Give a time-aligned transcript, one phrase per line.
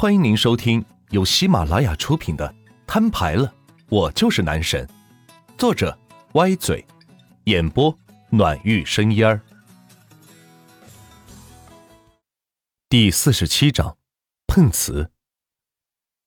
[0.00, 2.48] 欢迎您收听由喜马拉雅出品的
[2.86, 3.54] 《摊牌了，
[3.90, 4.86] 我就是男神》，
[5.58, 5.98] 作者
[6.32, 6.82] 歪嘴，
[7.44, 7.94] 演播
[8.30, 9.42] 暖玉生烟儿。
[12.88, 13.98] 第四十七章，
[14.46, 15.10] 碰瓷。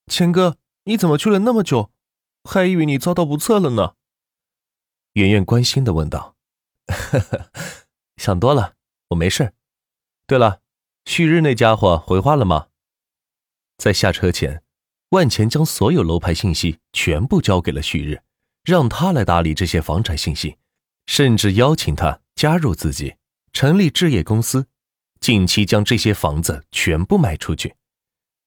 [0.06, 1.90] 钱哥，你怎么去了那么久？
[2.44, 3.96] 还以为你遭到不测了呢。
[5.14, 6.36] 圆圆关心的问道
[6.86, 7.50] ：“呵 呵，
[8.18, 8.76] 想多了，
[9.08, 9.56] 我没事。
[10.28, 10.62] 对了，
[11.06, 12.68] 旭日那家伙回话了吗？”
[13.78, 14.62] 在下车前，
[15.10, 18.22] 万钱将所有楼盘信息全部交给了旭日，
[18.64, 20.58] 让他来打理这些房产信息，
[21.08, 23.16] 甚至邀请他加入自己，
[23.52, 24.68] 成立置业公司，
[25.20, 27.76] 近期将这些房子全部卖出去。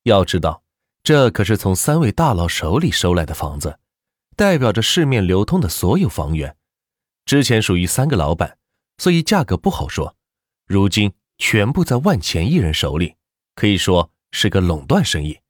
[0.05, 0.63] 要知道，
[1.03, 3.79] 这可是从三位大佬手里收来的房子，
[4.37, 6.57] 代表着市面流通的所有房源。
[7.27, 8.59] 之前属于三个老板，
[8.99, 10.17] 所以价格不好说。
[10.67, 13.17] 如今全部在万钱一人手里，
[13.55, 14.11] 可以说。
[14.39, 15.41] 是个垄断生意，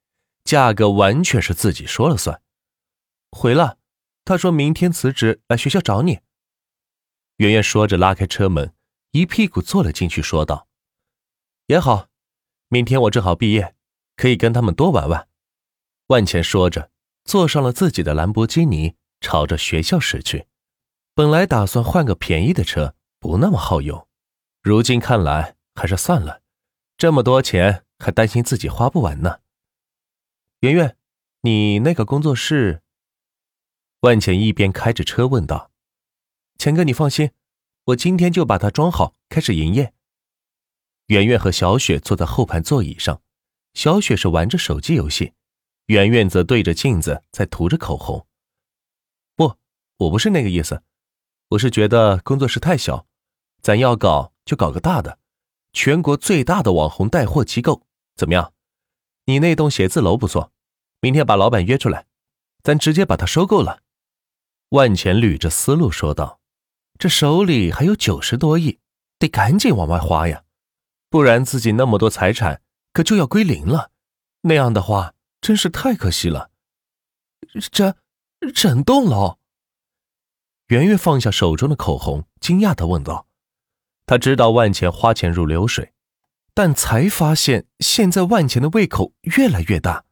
[0.45, 2.41] 价格完全是自己说了算。
[3.31, 3.79] 回了，
[4.23, 6.21] 他说明天辞职来学校找你。
[7.35, 8.73] 圆圆说着拉开车门，
[9.11, 10.69] 一屁股坐了进去，说道
[11.67, 12.07] ：“也好，
[12.69, 13.75] 明天我正好毕业，
[14.15, 15.27] 可以跟他们多玩玩。”
[16.07, 16.89] 万钱说着，
[17.25, 20.47] 坐上了自己的兰博基尼，朝着学校驶去。
[21.13, 24.07] 本来打算换个便宜的车，不那么耗油，
[24.63, 26.41] 如今看来还是算了，
[26.97, 27.83] 这么多钱。
[27.99, 29.39] 还担心自己花不完呢。
[30.61, 30.97] 圆圆，
[31.41, 32.81] 你那个工作室？
[34.01, 35.71] 万茜一边开着车问道
[36.57, 37.31] ：“钱哥，你放心，
[37.85, 39.93] 我今天就把它装好，开始营业。”
[41.07, 43.21] 圆圆和小雪坐在后排座椅上，
[43.73, 45.33] 小雪是玩着手机游戏，
[45.85, 48.27] 圆圆则对着镜子在涂着口红。
[49.35, 49.55] 不，
[49.97, 50.83] 我不是那个意思，
[51.49, 53.07] 我是觉得工作室太小，
[53.61, 55.17] 咱要搞就搞个大的。
[55.73, 57.86] 全国最大的网红带货机构
[58.17, 58.51] 怎么样？
[59.25, 60.51] 你那栋写字楼不错，
[60.99, 62.07] 明天把老板约出来，
[62.63, 63.83] 咱直接把他收购了。
[64.69, 66.41] 万钱捋着思路说道
[66.99, 68.79] ：“这手里还有九十多亿，
[69.19, 70.43] 得赶紧往外花呀，
[71.09, 72.61] 不然自己那么多财产
[72.91, 73.91] 可就要归零了。
[74.41, 76.49] 那样的话真是太可惜了。”
[77.71, 77.95] 整
[78.53, 79.37] 整栋楼？
[80.67, 83.27] 圆圆放下手中的口红，惊讶的问道。
[84.05, 85.93] 他知道万钱花钱如流水，
[86.57, 90.05] 但才发现现在万钱的胃口越来越大。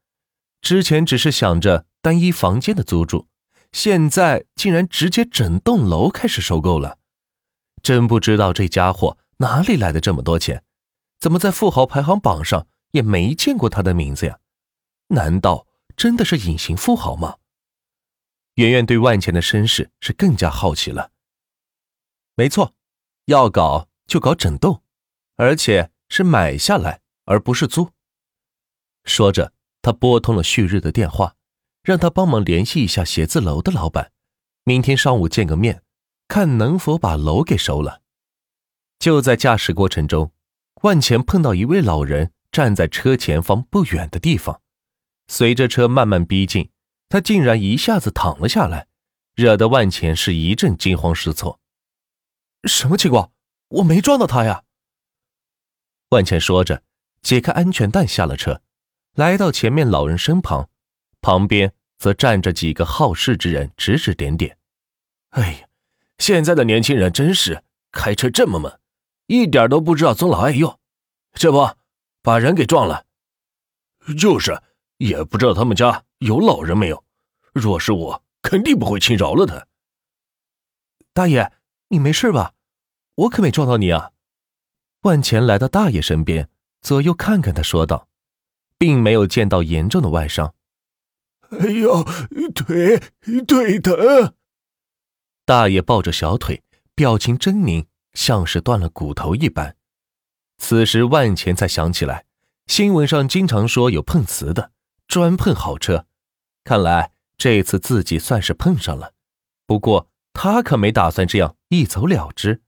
[0.61, 3.27] 之前只是想着单一房间的租住，
[3.71, 6.99] 现在竟然直接整栋楼开始收购了。
[7.81, 10.63] 真不知道这家伙哪里来的这么多钱，
[11.19, 14.37] 怎么在富豪排行榜上也没见过他的名字呀？
[15.07, 15.65] 难道
[15.97, 17.37] 真的是隐形富豪吗？
[18.53, 21.09] 圆圆对万钱的身世是更加好奇了。
[22.35, 22.75] 没错。
[23.25, 24.83] 要搞就搞整栋，
[25.37, 27.91] 而且是买下来，而不是租。
[29.03, 31.35] 说着，他拨通了旭日的电话，
[31.83, 34.11] 让他帮忙联系一下写字楼的老板，
[34.63, 35.83] 明天上午见个面，
[36.27, 38.01] 看能否把楼给收了。
[38.97, 40.31] 就在驾驶过程中，
[40.81, 44.61] 万钱碰到一位老人站在车前方不远的地方，
[45.27, 46.71] 随着车慢慢逼近，
[47.09, 48.87] 他竟然一下子躺了下来，
[49.35, 51.59] 惹得万钱是一阵惊慌失措。
[52.63, 53.31] 什么情况？
[53.67, 54.63] 我没撞到他呀！
[56.15, 56.81] 万茜说着，
[57.21, 58.61] 解开安全带下了车，
[59.15, 60.69] 来到前面老人身旁，
[61.19, 64.57] 旁边则站着几个好事之人，指指点点。
[65.31, 65.67] 哎呀，
[66.17, 67.61] 现在的年轻人真是
[67.91, 68.79] 开车这么猛，
[69.27, 70.79] 一点都不知道尊老爱幼，
[71.33, 71.69] 这不
[72.21, 73.05] 把人给撞了？
[74.17, 74.61] 就是，
[74.97, 77.03] 也不知道他们家有老人没有。
[77.51, 79.67] 若是我，肯定不会轻饶了他。
[81.11, 81.51] 大爷，
[81.89, 82.53] 你没事吧？
[83.15, 84.11] 我可没撞到你啊！
[85.05, 86.49] 万钱来到大爷身边，
[86.81, 88.07] 左右看看他，说道，
[88.79, 90.55] 并没有见到严重的外伤。
[91.51, 92.03] 哎呦，
[92.55, 92.99] 腿
[93.45, 94.33] 腿疼！
[95.45, 96.63] 大爷抱着小腿，
[96.95, 99.77] 表情狰狞，像是断了骨头一般。
[100.57, 102.25] 此时万钱才想起来，
[102.65, 104.71] 新闻上经常说有碰瓷的，
[105.07, 106.07] 专碰好车。
[106.63, 109.13] 看来这次自己算是碰上了，
[109.67, 112.63] 不过他可没打算这样一走了之。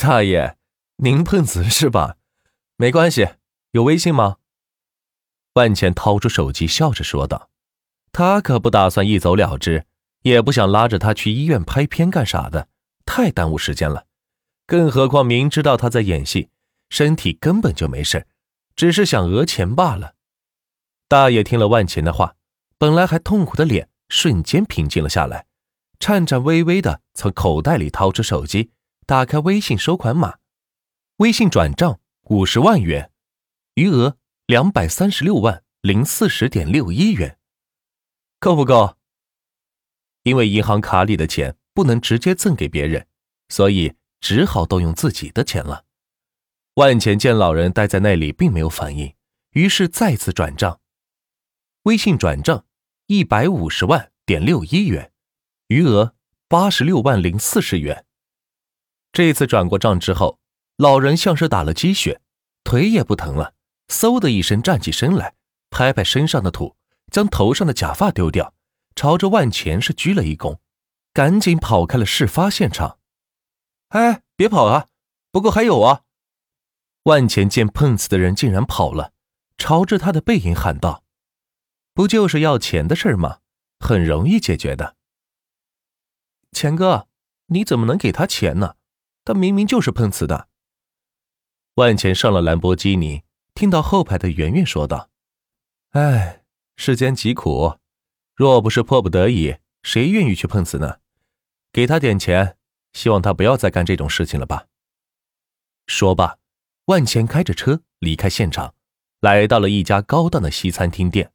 [0.00, 0.56] 大爷，
[0.98, 2.18] 您碰瓷是吧？
[2.76, 3.28] 没关系，
[3.72, 4.36] 有微信吗？
[5.54, 7.50] 万钱掏出手机，笑着说道
[8.12, 9.86] ：“他可不打算一走了之，
[10.22, 12.68] 也不想拉着他去医院拍片干啥的，
[13.04, 14.06] 太耽误时间了。
[14.66, 16.48] 更何况明知道他在演戏，
[16.90, 18.28] 身体根本就没事，
[18.76, 20.14] 只是想讹钱罢了。”
[21.08, 22.36] 大爷听了万钱的话，
[22.78, 25.46] 本来还痛苦的脸瞬间平静了下来，
[25.98, 28.70] 颤颤巍巍的从口袋里掏出手机。
[29.06, 30.36] 打开微信收款码，
[31.18, 33.12] 微信转账五十万元，
[33.74, 37.38] 余额两百三十六万零四十点六一元，
[38.40, 38.96] 够不够？
[40.24, 43.06] 因为银行卡里的钱不能直接赠给别人，
[43.48, 45.84] 所以只好动用自己的钱了。
[46.74, 49.14] 万钱见老人待在那里并没有反应，
[49.50, 50.80] 于是再次转账，
[51.84, 52.66] 微信转账
[53.06, 55.12] 一百五十万点六一元，
[55.68, 56.16] 余额
[56.48, 58.04] 八十六万零四十元。
[59.12, 60.40] 这次转过账之后，
[60.76, 62.20] 老人像是打了鸡血，
[62.64, 63.54] 腿也不疼了，
[63.88, 65.34] 嗖的一声站起身来，
[65.70, 66.76] 拍拍身上的土，
[67.12, 68.52] 将头上的假发丢掉，
[68.96, 70.58] 朝着万钱是鞠了一躬，
[71.12, 72.98] 赶紧跑开了事发现场。
[73.90, 74.88] 哎，别跑啊！
[75.30, 76.02] 不过还有啊！
[77.04, 79.12] 万钱见碰瓷的人竟然跑了，
[79.56, 81.04] 朝着他的背影喊道
[81.94, 83.38] ：“不就是要钱的事吗？
[83.78, 84.96] 很容易解决的。”
[86.50, 87.06] 钱哥，
[87.46, 88.74] 你怎么能给他钱呢？
[89.24, 90.48] 他明明就是碰瓷的。
[91.74, 93.22] 万钱上了兰博基尼，
[93.54, 95.10] 听到后排的圆圆说道
[95.90, 96.44] ：“哎，
[96.76, 97.78] 世间疾苦，
[98.36, 100.98] 若不是迫不得已，谁愿意去碰瓷呢？
[101.72, 102.56] 给他点钱，
[102.92, 104.66] 希望他不要再干这种事情了吧。”
[105.86, 106.38] 说罢。
[106.88, 108.74] 万钱开着车离开现场，
[109.20, 111.32] 来到了一家高档的西餐厅店。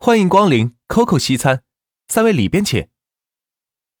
[0.00, 1.62] 欢迎光临 Coco 西餐，
[2.08, 2.88] 三位里边请。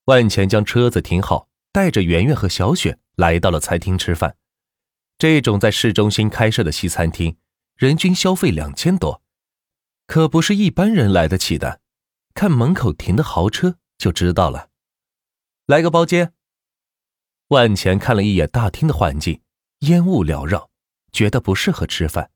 [0.06, 4.37] 万钱将车子停好，带着圆圆和小雪来到了餐厅吃饭。
[5.18, 7.36] 这种在市中心开设的西餐厅，
[7.74, 9.20] 人均消费两千多，
[10.06, 11.80] 可不是一般人来得起的。
[12.34, 14.70] 看门口停的豪车就知道了。
[15.66, 16.32] 来个包间。
[17.48, 19.42] 万钱看了一眼大厅的环境。
[19.82, 20.70] 烟雾缭绕，
[21.12, 22.32] 觉得不适合吃饭，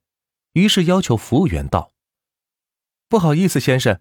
[0.52, 1.92] 于是要求服务员道
[3.08, 4.00] ：“不好意思，先生，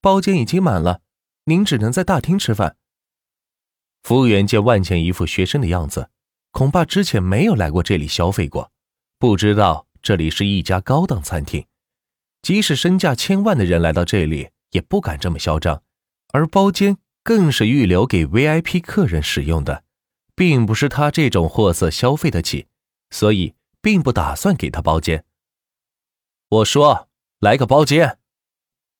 [0.00, 1.00] 包间已经满了，
[1.44, 2.76] 您只能在大厅吃饭。”
[4.02, 6.10] 服务员见万茜一副学生的样子，
[6.50, 8.72] 恐怕之前没有来过这里消费过，
[9.18, 11.66] 不知道这里是一家高档餐厅，
[12.42, 15.82] 即使身价千万的人来到这里，也不敢这么嚣张，
[16.32, 19.84] 而包间更是预留给 VIP 客人使用的，
[20.34, 22.66] 并不是他这种货色消费得起。
[23.12, 25.24] 所以，并不打算给他包间。
[26.48, 27.08] 我说
[27.40, 28.18] ：“来个包间。”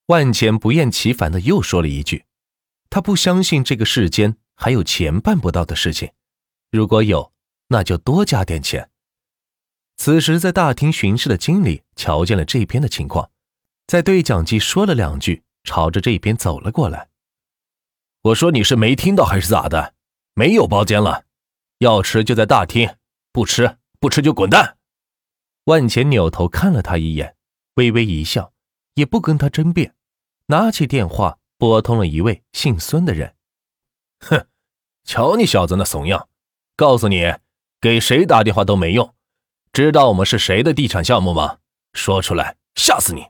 [0.06, 2.25] 万钱不厌其烦的又说了一句
[2.91, 6.11] ：“他不相信这个世间还有钱办不到的事情，
[6.73, 7.32] 如果有，
[7.70, 8.90] 那就多加点钱。”
[9.96, 13.31] 此时，在大厅巡视的经理瞧见了这边的情况，
[13.87, 17.08] 在对讲机说了两句，朝着这边走了过来。
[18.22, 19.94] 我说：“你是没听到还是咋的？
[20.34, 21.25] 没有包间了，
[21.78, 22.96] 要吃就在大厅，
[23.32, 24.78] 不吃。”不吃就滚蛋！
[25.64, 27.37] 万钱扭头看了他一眼，
[27.75, 28.55] 微微一笑，
[28.94, 29.94] 也不跟他争辩，
[30.46, 33.37] 拿起电话拨通了一位姓孙的人。
[34.25, 34.46] 哼，
[35.05, 36.31] 瞧你小子那怂样！
[36.76, 37.31] 告诉你，
[37.81, 39.15] 给谁打电话都没用。
[39.73, 41.59] 知道我们是谁的地产项目吗？
[41.93, 43.27] 说出来，吓死你！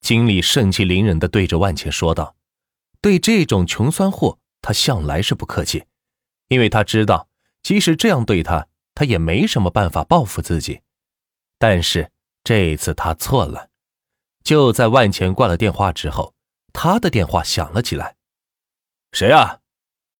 [0.00, 2.36] 经理盛气凌人的对着万钱说道
[3.00, 5.84] ：“对这种穷酸货，他向来是不客气，
[6.48, 7.28] 因为他知道，
[7.62, 10.82] 即使这样对他。”他也没什么办法报复自己，
[11.58, 12.12] 但是
[12.44, 13.70] 这次他错了。
[14.44, 16.34] 就在万钱挂了电话之后，
[16.74, 18.16] 他的电话响了起来。
[19.12, 19.60] 谁啊？